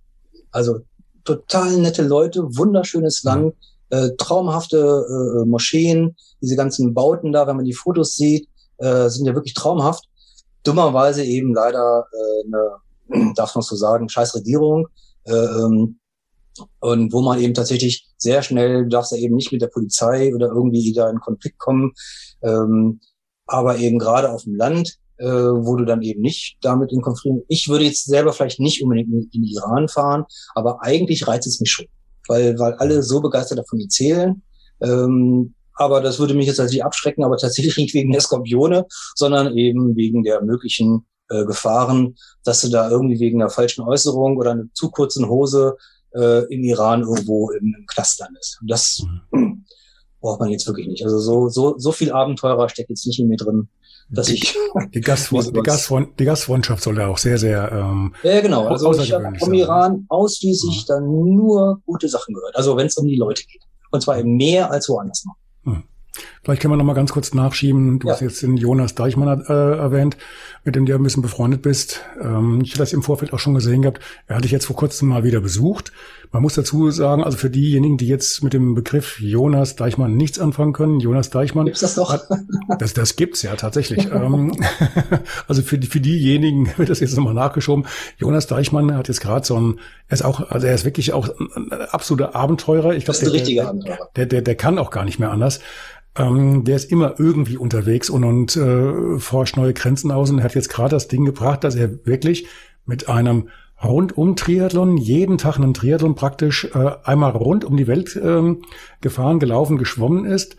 [0.53, 0.81] Also
[1.25, 3.29] total nette Leute, wunderschönes mhm.
[3.29, 3.55] Land,
[3.91, 9.27] äh, traumhafte äh, Moscheen, diese ganzen Bauten da, wenn man die Fotos sieht, äh, sind
[9.27, 10.08] ja wirklich traumhaft.
[10.69, 14.87] Dummerweise eben leider äh, eine darf man so sagen, scheiß Regierung.
[15.25, 15.99] Äh, ähm,
[16.81, 20.49] und wo man eben tatsächlich sehr schnell, darfst du eben nicht mit der Polizei oder
[20.49, 21.93] irgendwie da in Konflikt kommen,
[22.43, 23.01] ähm,
[23.47, 27.45] aber eben gerade auf dem Land, äh, wo du dann eben nicht damit in Konflikt.
[27.49, 31.61] Ich würde jetzt selber vielleicht nicht unbedingt in, in Iran fahren, aber eigentlich reizt es
[31.61, 31.87] mich schon,
[32.27, 34.43] weil weil alle so begeistert davon erzählen.
[34.81, 39.57] Ähm, aber das würde mich jetzt tatsächlich abschrecken, aber tatsächlich nicht wegen der Skorpione, sondern
[39.57, 44.53] eben wegen der möglichen äh, Gefahren, dass du da irgendwie wegen einer falschen Äußerung oder
[44.53, 45.77] einer zu kurzen Hose
[46.14, 48.59] äh, im Iran irgendwo im, im Knast landest.
[48.61, 49.64] Und das mhm.
[50.21, 51.05] braucht man jetzt wirklich nicht.
[51.05, 53.69] Also so, so, so viel Abenteurer steckt jetzt nicht in mir drin,
[54.11, 54.57] dass die, ich.
[54.95, 57.71] Die, Gastfreund, die, Gastfreund, die Gastfreundschaft soll ja auch sehr, sehr.
[57.71, 58.67] Ähm, ja, genau.
[58.67, 60.87] Also ich habe vom Iran ausschließlich mhm.
[60.88, 62.57] dann nur gute Sachen gehört.
[62.57, 63.62] Also wenn es um die Leute geht.
[63.91, 65.37] Und zwar eben mehr als woanders noch.
[66.42, 67.99] Vielleicht können wir noch mal ganz kurz nachschieben.
[67.99, 68.14] Du ja.
[68.14, 70.16] hast jetzt den Jonas Deichmann äh, erwähnt,
[70.64, 72.01] mit dem du ein bisschen befreundet bist.
[72.21, 74.01] Ähm, ich habe das im Vorfeld auch schon gesehen gehabt.
[74.27, 75.92] Er hatte dich jetzt vor kurzem mal wieder besucht.
[76.31, 80.38] Man muss dazu sagen, also für diejenigen, die jetzt mit dem Begriff Jonas Deichmann nichts
[80.38, 81.66] anfangen können, Jonas Deichmann.
[81.66, 82.12] Gibt's das doch?
[82.12, 82.29] Hat,
[82.79, 84.07] das, das gibt's ja tatsächlich.
[84.12, 84.53] ähm,
[85.49, 87.87] also für, für diejenigen wird das jetzt nochmal nachgeschoben.
[88.18, 91.29] Jonas Deichmann hat jetzt gerade so ein, er ist auch, also er ist wirklich auch
[91.29, 92.94] ein, absoluter Abenteurer.
[92.94, 95.61] Ich glaube, der, der, der, der, der kann auch gar nicht mehr anders.
[96.19, 100.55] Ähm, der ist immer irgendwie unterwegs und, und äh, forscht neue Grenzen aus und hat
[100.55, 102.47] jetzt gerade das Ding gebracht, dass er wirklich
[102.85, 103.49] mit einem
[103.83, 108.63] rundum Triathlon, jeden Tag einen Triathlon praktisch äh, einmal rund um die Welt ähm,
[109.01, 110.57] gefahren, gelaufen, geschwommen ist.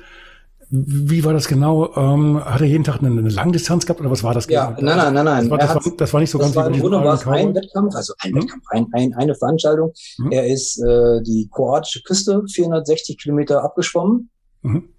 [0.72, 1.96] Wie war das genau?
[1.96, 4.48] Ähm, hat er jeden Tag eine, eine Langdistanz gehabt oder was war das?
[4.48, 5.50] Ja, nein, nein, nein, nein.
[5.50, 7.26] Das war, das war, das war nicht so das ganz war im Grunde war es
[7.26, 8.44] ein Wettkampf, also ein hm?
[8.44, 9.94] Wettkampf, ein, ein, eine Veranstaltung.
[10.18, 10.32] Hm?
[10.32, 14.30] Er ist äh, die kroatische Küste 460 Kilometer abgeschwommen.
[14.62, 14.90] Mhm.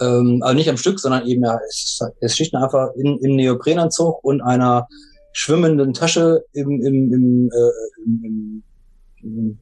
[0.00, 4.22] Ähm, also nicht am Stück, sondern eben ja, es, es schlicht einfach in, im Neoprenanzug
[4.22, 4.88] und einer
[5.32, 8.62] schwimmenden Tasche im, im, im, äh, im,
[9.22, 9.58] im,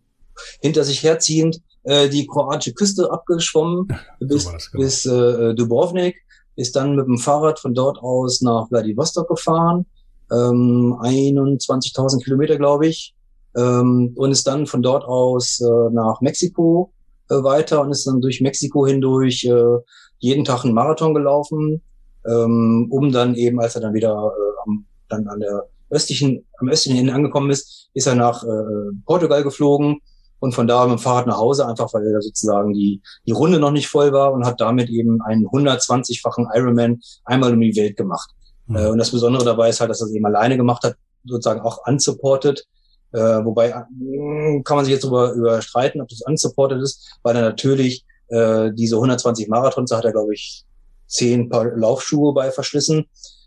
[0.61, 3.89] hinter sich herziehend äh, die kroatische Küste abgeschwommen
[4.21, 4.59] bis, so genau.
[4.73, 6.17] bis äh, Dubrovnik,
[6.57, 9.87] ist dann mit dem Fahrrad von dort aus nach Vladivostok gefahren,
[10.31, 13.15] ähm, 21.000 Kilometer, glaube ich,
[13.57, 16.93] ähm, und ist dann von dort aus äh, nach Mexiko
[17.31, 19.77] äh, weiter und ist dann durch Mexiko hindurch äh,
[20.19, 21.83] jeden Tag einen Marathon gelaufen,
[22.27, 26.69] ähm, um dann eben, als er dann wieder äh, am, dann an der östlichen, am
[26.69, 30.01] östlichen Ende angekommen ist, ist er nach äh, Portugal geflogen
[30.41, 33.59] und von da mit dem Fahrrad nach Hause, einfach weil er sozusagen die, die Runde
[33.59, 37.97] noch nicht voll war und hat damit eben einen 120-fachen Ironman einmal um die Welt
[37.97, 38.31] gemacht.
[38.67, 38.77] Mhm.
[38.77, 41.61] Äh, und das Besondere dabei ist halt, dass er es eben alleine gemacht hat, sozusagen
[41.61, 42.65] auch unsupported.
[43.13, 47.43] Äh, wobei äh, kann man sich jetzt darüber überstreiten, ob das unsupported ist, weil er
[47.43, 50.65] natürlich äh, diese 120 Marathons, da hat er, glaube ich,
[51.07, 53.07] zehn Paar Laufschuhe bei verschlissen.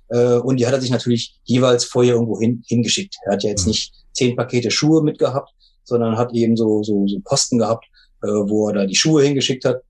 [0.09, 3.15] Äh, und die hat er sich natürlich jeweils vorher irgendwo hin, hingeschickt.
[3.25, 3.69] Er hat ja jetzt mhm.
[3.69, 5.51] nicht zehn Pakete Schuhe mitgehabt,
[5.83, 7.85] sondern hat eben so, so, so Posten gehabt,
[8.23, 9.81] äh, wo er da die Schuhe hingeschickt hat.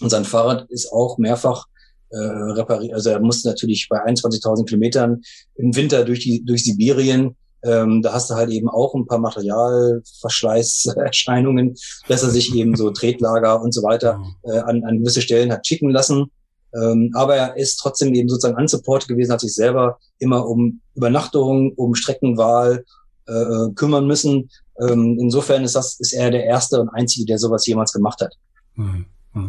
[0.00, 1.66] Und sein Fahrrad ist auch mehrfach
[2.10, 2.94] äh, repariert.
[2.94, 5.22] Also er musste natürlich bei 21.000 Kilometern
[5.56, 9.18] im Winter durch die durch Sibirien ähm, da hast du halt eben auch ein paar
[9.18, 11.74] Materialverschleißerscheinungen,
[12.08, 15.66] dass er sich eben so Tretlager und so weiter äh, an, an gewisse Stellen hat
[15.66, 16.30] schicken lassen.
[16.74, 21.72] Ähm, aber er ist trotzdem eben sozusagen unsupported gewesen, hat sich selber immer um Übernachtung,
[21.76, 22.84] um Streckenwahl
[23.28, 24.50] äh, äh, kümmern müssen.
[24.80, 28.34] Ähm, insofern ist das ist er der erste und einzige, der sowas jemals gemacht hat.
[28.74, 29.06] Mhm.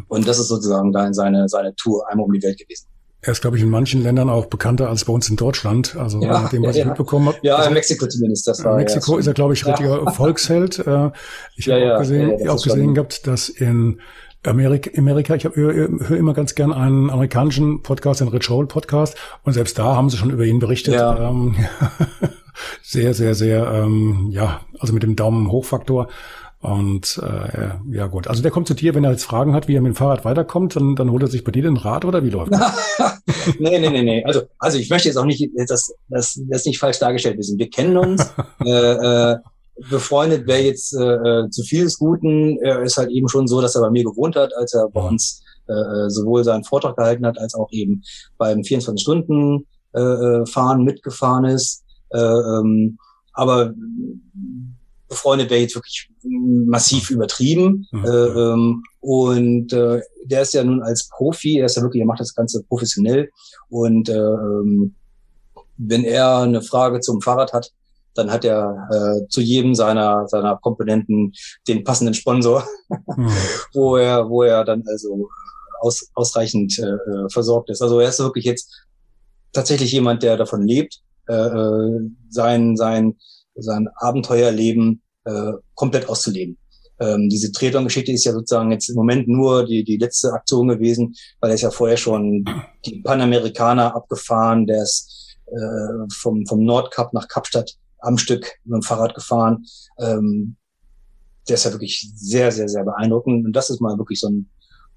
[0.08, 2.88] Und das ist sozusagen dann seine seine Tour einmal um die Welt gewesen.
[3.26, 5.96] Er ist, glaube ich, in manchen Ländern auch bekannter als bei uns in Deutschland.
[5.96, 7.38] Also ja, nach dem, was ja, ich mitbekommen habe.
[7.42, 8.46] Ja, in Mexiko zumindest.
[8.48, 10.80] Das war, in Mexiko ja, ist er, glaube ich, richtiger Volksheld.
[10.80, 11.12] Äh,
[11.56, 14.02] ich habe auch gesehen, auch gesehen gehabt, dass in
[14.46, 19.18] Amerika, Amerika ich höre hör immer ganz gern einen amerikanischen Podcast, den Rich Hole Podcast,
[19.44, 20.96] und selbst da haben sie schon über ihn berichtet.
[20.96, 21.30] Ja.
[21.30, 21.56] Ähm,
[22.82, 26.10] sehr, sehr, sehr, ähm, ja, also mit dem Daumen Hochfaktor.
[26.64, 29.76] Und äh, ja gut, also der kommt zu dir, wenn er jetzt Fragen hat, wie
[29.76, 32.24] er mit dem Fahrrad weiterkommt, dann, dann holt er sich bei dir den Rad oder
[32.24, 32.98] wie läuft das?
[33.60, 34.24] nee, nee, nee, nee.
[34.24, 37.60] Also, also ich möchte jetzt auch nicht, dass das, das nicht falsch dargestellt wissen.
[37.60, 38.32] Wir kennen uns.
[38.66, 39.36] äh, äh,
[39.90, 42.58] befreundet wäre jetzt äh, äh, zu viel des Guten.
[42.60, 45.02] Er ist halt eben schon so, dass er bei mir gewohnt hat, als er bei
[45.02, 48.04] uns äh, äh sowohl seinen Vortrag gehalten hat, als auch eben
[48.38, 51.84] beim 24-Stunden-Fahren äh, mitgefahren ist.
[52.12, 52.98] Äh, ähm,
[53.34, 53.74] aber
[55.14, 57.88] befreundet wäre jetzt wirklich massiv übertrieben.
[57.92, 58.06] Mhm.
[58.06, 62.08] Äh, ähm, und äh, der ist ja nun als Profi, er ist ja wirklich, er
[62.08, 63.30] macht das Ganze professionell.
[63.70, 64.96] Und äh, ähm,
[65.78, 67.72] wenn er eine Frage zum Fahrrad hat,
[68.16, 71.34] dann hat er äh, zu jedem seiner seiner Komponenten
[71.68, 73.32] den passenden Sponsor, mhm.
[73.74, 75.30] wo er wo er dann also
[75.82, 77.82] aus, ausreichend äh, äh, versorgt ist.
[77.82, 78.72] Also er ist wirklich jetzt
[79.52, 83.18] tatsächlich jemand, der davon lebt, äh, äh sein sein
[83.56, 86.58] sein Abenteuerleben äh, komplett auszuleben.
[87.00, 91.16] Ähm, diese Triathlon-Geschichte ist ja sozusagen jetzt im Moment nur die, die letzte Aktion gewesen,
[91.40, 92.46] weil er ist ja vorher schon
[92.86, 98.82] die Panamerikaner abgefahren, der ist äh, vom, vom Nordkap nach Kapstadt am Stück mit dem
[98.84, 99.66] Fahrrad gefahren.
[100.00, 100.56] Ähm,
[101.48, 103.46] der ist ja wirklich sehr, sehr, sehr beeindruckend.
[103.46, 104.50] Und das ist mal wirklich so ein,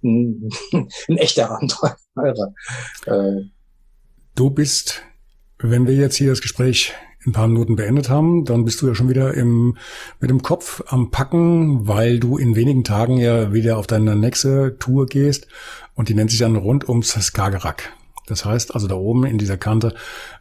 [0.03, 0.49] ein,
[1.09, 2.55] ein echter Abenteurer.
[3.07, 3.43] Äh,
[4.35, 5.03] du bist,
[5.59, 6.93] wenn wir jetzt hier das Gespräch
[7.27, 9.77] ein paar Minuten beendet haben, dann bist du ja schon wieder im,
[10.21, 14.77] mit dem Kopf am Packen, weil du in wenigen Tagen ja wieder auf deine nächste
[14.79, 15.49] Tour gehst
[15.95, 17.93] und die nennt sich dann rund ums Skagerrak.
[18.27, 19.95] Das heißt also da oben in dieser Kante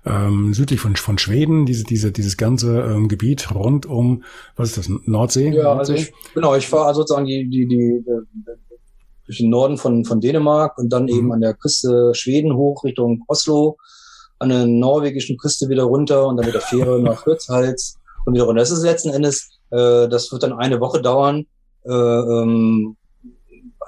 [0.05, 4.23] ähm, südlich von, von Schweden, diese, diese, dieses ganze ähm, Gebiet rund um,
[4.55, 5.51] was ist das, Nordsee?
[5.51, 8.51] Ja, also ich, genau, ich fahre sozusagen die, die, die, die,
[9.25, 11.09] durch den Norden von, von Dänemark und dann mhm.
[11.09, 13.77] eben an der Küste Schweden hoch Richtung Oslo
[14.39, 18.45] an der norwegischen Küste wieder runter und dann mit der Fähre nach Hirtshals und wieder
[18.45, 18.59] runter.
[18.61, 21.45] Das ist letzten Endes, äh, das wird dann eine Woche dauern.
[21.85, 22.97] Äh, ähm,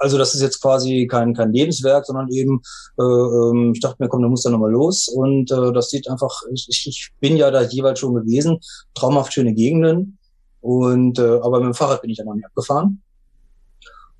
[0.00, 2.60] also das ist jetzt quasi kein, kein Lebenswerk, sondern eben,
[2.98, 5.08] äh, ähm, ich dachte mir, komm, da muss dann nochmal los.
[5.08, 8.58] Und äh, das sieht einfach, ich, ich bin ja da jeweils schon gewesen,
[8.94, 10.18] traumhaft schöne Gegenden.
[10.60, 13.02] Und äh, aber mit dem Fahrrad bin ich dann noch nicht abgefahren.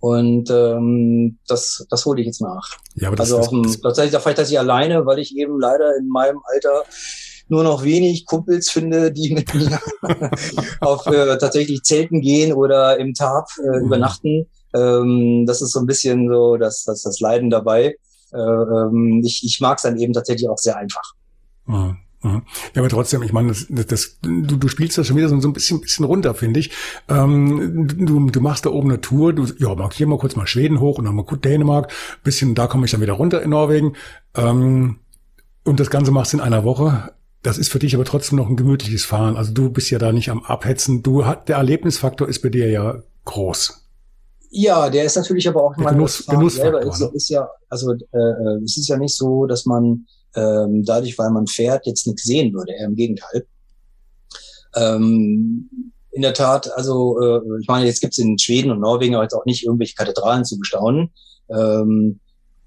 [0.01, 2.77] Und ähm, das, das hole ich jetzt nach.
[2.95, 5.59] Ja, aber das, also auch das, tatsächlich, da fahre ich das alleine, weil ich eben
[5.59, 6.85] leider in meinem Alter
[7.49, 9.81] nur noch wenig Kumpels finde, die mit mir
[10.81, 13.87] auf äh, tatsächlich Zelten gehen oder im Tarp äh, mhm.
[13.87, 14.47] übernachten.
[14.75, 17.97] Ähm, das ist so ein bisschen so das, das, das Leiden dabei.
[18.33, 21.15] Äh, ähm, ich ich mag es dann eben tatsächlich auch sehr einfach.
[21.67, 21.97] Mhm.
[22.23, 22.43] Ja,
[22.75, 25.81] aber trotzdem, ich meine, das, das, du, du spielst das schon wieder so, ein bisschen,
[25.81, 26.73] bisschen runter, finde ich.
[27.09, 30.81] Ähm, du, du machst da oben eine Tour, du ja, markier mal kurz mal Schweden
[30.81, 31.93] hoch und dann mal gut Dänemark,
[32.25, 33.95] bisschen, da komme ich dann wieder runter in Norwegen.
[34.35, 34.99] Ähm,
[35.65, 37.13] und das Ganze machst du in einer Woche.
[37.43, 39.37] Das ist für dich aber trotzdem noch ein gemütliches Fahren.
[39.37, 41.05] Also du bist ja da nicht am Abhetzen.
[41.05, 43.85] Du hat, der Erlebnisfaktor ist bei dir ja groß.
[44.51, 47.11] Ja, der ist natürlich aber auch der Genuss, Genussfaktor, ist, ne?
[47.15, 50.07] ist ja, also äh, äh, es ist ja nicht so, dass man
[50.39, 52.73] ähm, dadurch, weil man fährt, jetzt nichts sehen würde.
[52.73, 53.47] Eher im Gegenteil.
[54.77, 59.17] Ähm, in der Tat, also äh, ich meine, jetzt gibt es in Schweden und Norwegen
[59.17, 61.11] auch jetzt auch nicht irgendwelche Kathedralen zu bestaunen.
[61.49, 62.21] Ähm,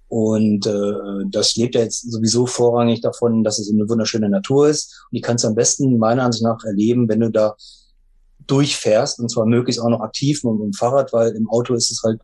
[0.08, 0.94] und äh,
[1.30, 5.06] das lebt ja jetzt sowieso vorrangig davon, dass es eine wunderschöne Natur ist.
[5.10, 7.56] Und die kannst du am besten meiner Ansicht nach erleben, wenn du da
[8.48, 12.02] durchfährst und zwar möglichst auch noch aktiv mit dem Fahrrad, weil im Auto ist es
[12.04, 12.20] halt,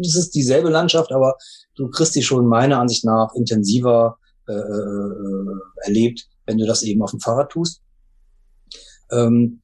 [0.00, 1.36] es ist dieselbe Landschaft, aber
[1.76, 4.16] du kriegst die schon meiner Ansicht nach intensiver
[4.50, 7.82] äh, äh, erlebt, wenn du das eben auf dem Fahrrad tust.
[9.10, 9.60] Ähm,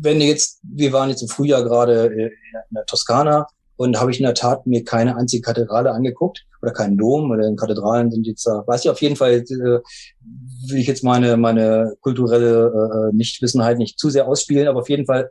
[0.00, 2.30] wenn du jetzt, wir waren jetzt im Frühjahr gerade in
[2.70, 6.98] der Toskana und habe ich in der Tat mir keine einzige Kathedrale angeguckt oder keinen
[6.98, 11.04] Dom oder Kathedralen sind jetzt da, weiß ich auf jeden Fall, äh, will ich jetzt
[11.04, 15.30] meine meine kulturelle äh, Nichtwissenheit nicht zu sehr ausspielen, aber auf jeden Fall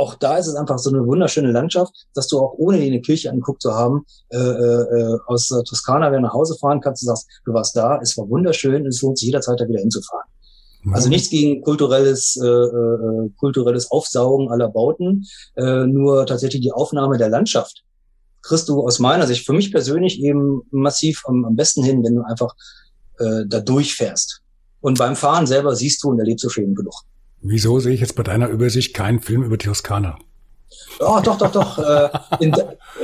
[0.00, 3.30] auch da ist es einfach so eine wunderschöne Landschaft, dass du auch ohne eine Kirche
[3.30, 7.28] angeguckt zu haben, äh, äh, aus äh, Toskana, du nach Hause fahren kannst, du sagst,
[7.44, 10.24] du warst da, es war wunderschön, es lohnt sich jederzeit da wieder hinzufahren.
[10.84, 10.94] Mhm.
[10.94, 17.18] Also nichts gegen kulturelles, äh, äh, kulturelles Aufsaugen aller Bauten, äh, nur tatsächlich die Aufnahme
[17.18, 17.84] der Landschaft
[18.42, 22.14] kriegst du aus meiner Sicht für mich persönlich eben massiv am, am besten hin, wenn
[22.14, 22.54] du einfach
[23.18, 24.40] äh, da durchfährst.
[24.80, 26.94] Und beim Fahren selber siehst du und erlebst du schön genug.
[27.42, 30.18] Wieso sehe ich jetzt bei deiner Übersicht keinen Film über die Toskana?
[31.00, 31.78] Oh, doch, doch, doch.
[31.78, 32.08] äh,
[32.40, 32.54] in,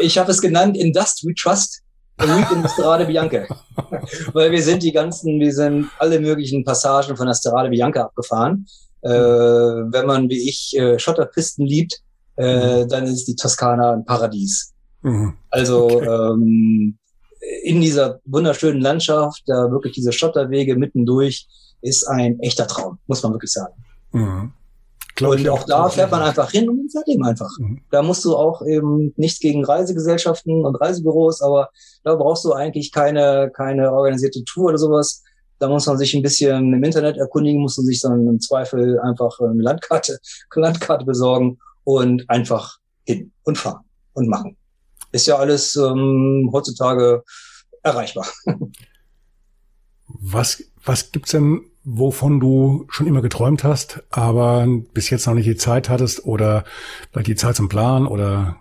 [0.00, 1.82] ich habe es genannt In Dust We Trust.
[2.18, 3.46] Week in Strade Bianca.
[4.32, 8.66] Weil wir sind die ganzen, wir sind alle möglichen Passagen von der Strade Bianca abgefahren.
[9.02, 12.00] Äh, wenn man wie ich äh, Schotterpisten liebt,
[12.36, 12.88] äh, mhm.
[12.88, 14.72] dann ist die Toskana ein Paradies.
[15.02, 15.34] Mhm.
[15.50, 16.06] Also okay.
[16.06, 16.98] ähm,
[17.62, 21.46] in dieser wunderschönen Landschaft, da wirklich diese Schotterwege mittendurch,
[21.82, 23.74] ist ein echter Traum, muss man wirklich sagen.
[24.12, 24.52] Mhm.
[25.20, 27.50] und auch da fährt man einfach hin und fährt eben einfach.
[27.58, 27.80] Mhm.
[27.90, 31.70] Da musst du auch eben nichts gegen Reisegesellschaften und Reisebüros, aber
[32.04, 35.22] da brauchst du eigentlich keine, keine organisierte Tour oder sowas.
[35.58, 39.00] Da muss man sich ein bisschen im Internet erkundigen, muss man sich dann im Zweifel
[39.00, 40.18] einfach eine Landkarte,
[40.54, 44.56] Landkarte besorgen und einfach hin und fahren und machen.
[45.12, 47.22] Ist ja alles ähm, heutzutage
[47.82, 48.26] erreichbar.
[50.08, 55.46] Was, was gibt's denn, wovon du schon immer geträumt hast, aber bis jetzt noch nicht
[55.46, 56.64] die Zeit hattest oder
[57.12, 58.56] vielleicht die Zeit zum Planen oder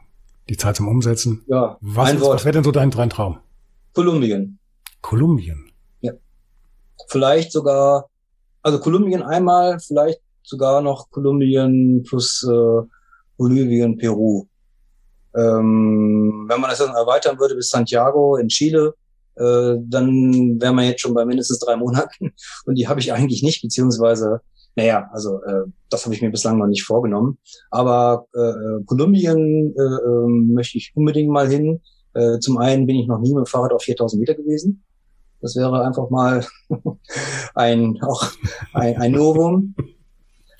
[0.48, 1.44] die Zeit zum Umsetzen?
[1.48, 3.40] Ja, was, ein was wäre denn so dein, dein Traum?
[3.94, 4.60] Kolumbien.
[5.02, 5.72] Kolumbien?
[6.02, 6.14] Ja.
[7.08, 8.10] Vielleicht sogar,
[8.62, 12.88] also Kolumbien einmal, vielleicht sogar noch Kolumbien plus äh,
[13.38, 14.46] Bolivien, Peru.
[15.36, 18.94] Ähm, wenn man das dann erweitern würde bis Santiago in Chile,
[19.36, 22.34] äh, dann wäre man jetzt schon bei mindestens drei Monaten.
[22.66, 24.42] Und die habe ich eigentlich nicht, beziehungsweise,
[24.76, 27.38] naja, also äh, das habe ich mir bislang noch nicht vorgenommen.
[27.72, 31.82] Aber äh, Kolumbien äh, äh, möchte ich unbedingt mal hin.
[32.14, 34.84] Äh, zum einen bin ich noch nie mit dem Fahrrad auf 4000 Meter gewesen.
[35.42, 36.46] Das wäre einfach mal
[37.56, 38.32] ein, auch
[38.74, 39.76] ein, ein Novum.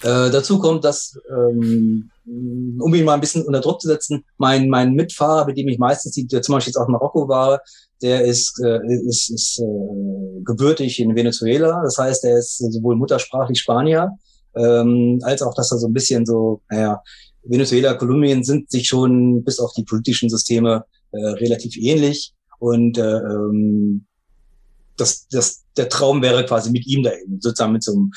[0.02, 4.70] Äh, dazu kommt, dass, ähm, um ihn mal ein bisschen unter Druck zu setzen, mein,
[4.70, 7.62] mein Mitfahrer, mit dem ich meistens, die, zum Beispiel jetzt auch in Marokko war,
[8.02, 11.82] der ist, äh, ist, ist äh, gebürtig in Venezuela.
[11.84, 14.12] Das heißt, er ist sowohl muttersprachlich Spanier,
[14.56, 17.02] ähm, als auch, dass er so ein bisschen so, naja,
[17.44, 22.34] Venezuela, Kolumbien sind sich schon bis auf die politischen Systeme äh, relativ ähnlich.
[22.60, 24.06] Und äh, ähm,
[24.98, 28.12] das, das, der Traum wäre quasi mit ihm dahin, sozusagen mit so einem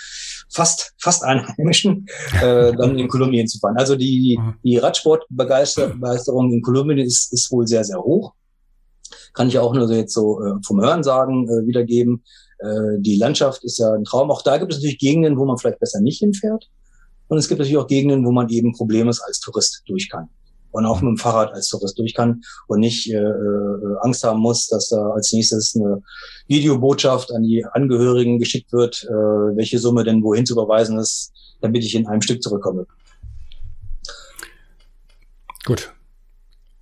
[0.50, 2.06] fast, fast Einheimischen,
[2.40, 3.76] äh, dann in Kolumbien zu fahren.
[3.76, 4.54] Also die, mhm.
[4.62, 8.32] die Radsportbegeisterung in Kolumbien ist, ist wohl sehr, sehr hoch.
[9.32, 12.22] Kann ich auch nur jetzt so äh, vom Hören sagen, äh, wiedergeben.
[12.58, 14.30] Äh, die Landschaft ist ja ein Traum.
[14.30, 16.68] Auch da gibt es natürlich Gegenden, wo man vielleicht besser nicht hinfährt.
[17.28, 20.28] Und es gibt natürlich auch Gegenden, wo man eben problemlos als Tourist durch kann
[20.70, 24.40] und auch mit dem Fahrrad als Tourist durch kann und nicht äh, äh, Angst haben
[24.40, 26.02] muss, dass da als nächstes eine
[26.46, 29.08] Videobotschaft an die Angehörigen geschickt wird, äh,
[29.56, 32.86] welche Summe denn wohin zu überweisen ist, damit ich in einem Stück zurückkomme.
[35.64, 35.92] Gut.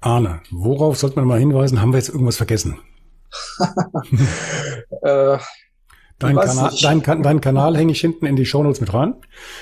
[0.00, 1.80] Arne, worauf sollte man mal hinweisen?
[1.80, 2.78] Haben wir jetzt irgendwas vergessen?
[5.02, 5.38] äh,
[6.18, 9.16] Dein Kanal, dein, dein Kanal hänge ich hinten in die Shownotes mit rein.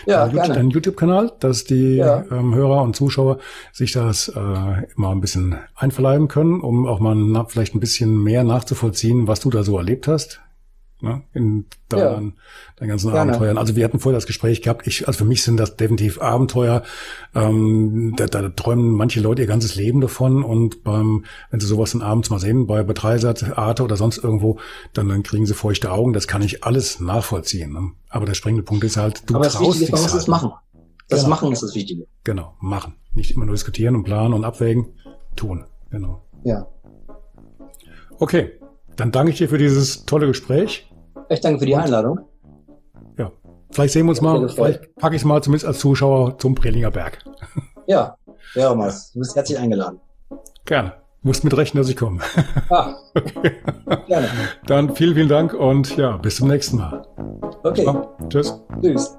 [0.06, 2.24] Ja, dein YouTube, YouTube-Kanal, dass die ja.
[2.30, 3.38] ähm, Hörer und Zuschauer
[3.72, 8.22] sich das äh, immer ein bisschen einverleiben können, um auch mal na, vielleicht ein bisschen
[8.22, 10.43] mehr nachzuvollziehen, was du da so erlebt hast
[11.00, 12.32] ne, in deinen, ja.
[12.76, 13.32] deinen ganzen Gerne.
[13.32, 13.58] Abenteuern.
[13.58, 14.86] Also wir hatten vorher das Gespräch gehabt.
[14.86, 16.82] Ich, also für mich sind das definitiv Abenteuer.
[17.34, 21.92] Ähm, da, da träumen manche Leute ihr ganzes Leben davon und beim, wenn sie sowas
[21.92, 24.58] dann abends mal sehen, bei Betreisat, Arte oder sonst irgendwo,
[24.92, 26.12] dann, dann kriegen sie feuchte Augen.
[26.12, 27.72] Das kann ich alles nachvollziehen.
[27.72, 27.92] Ne?
[28.08, 30.52] Aber der springende Punkt ist halt, du Aber das traust dich man muss es machen.
[31.08, 31.30] Das genau.
[31.30, 32.06] Machen ist das Wichtige.
[32.24, 32.94] Genau, machen.
[33.12, 34.94] Nicht immer nur diskutieren und planen und abwägen.
[35.36, 35.64] Tun.
[35.90, 36.24] Genau.
[36.44, 36.66] Ja.
[38.18, 38.52] Okay,
[38.96, 40.90] dann danke ich dir für dieses tolle Gespräch.
[41.28, 42.20] Ich danke für die Einladung.
[43.18, 43.32] Ja,
[43.70, 46.90] vielleicht sehen wir uns mal, vielleicht packe ich es mal zumindest als Zuschauer zum Prelinger
[46.90, 47.18] Berg.
[47.86, 48.16] Ja,
[48.54, 48.90] wäre mal.
[49.12, 50.00] Du bist herzlich eingeladen.
[50.64, 50.94] Gerne.
[51.20, 52.20] Musst mit rechnen, dass ich komme.
[52.70, 53.52] Ah, okay.
[54.06, 54.28] Gerne.
[54.66, 57.06] Dann vielen, vielen Dank und ja, bis zum nächsten Mal.
[57.62, 57.84] Okay.
[57.84, 58.58] So, tschüss.
[58.80, 59.18] Tschüss.